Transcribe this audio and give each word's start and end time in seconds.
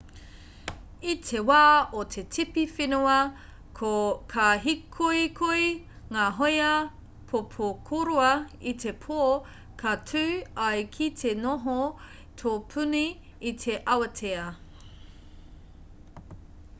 i 1.11 1.13
te 1.25 1.39
wā 1.47 1.57
o 2.03 2.05
te 2.13 2.21
tipi 2.35 2.61
whenua 2.77 3.17
ka 3.79 4.45
hīkoikoi 4.63 5.67
ngā 6.15 6.23
hōia 6.39 6.71
pōpokorua 7.33 8.31
i 8.73 8.75
te 8.85 8.95
pō 9.05 9.19
ka 9.83 9.93
tū 10.15 10.25
ai 10.71 10.83
ki 10.99 11.11
te 11.23 11.35
noho 11.45 11.77
tōpuni 12.47 13.05
i 13.53 13.57
te 13.65 13.77
awatea 13.97 14.51